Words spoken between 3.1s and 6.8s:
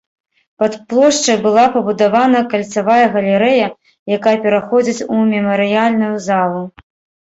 галерэя, якая пераходзіць у мемарыяльную залу.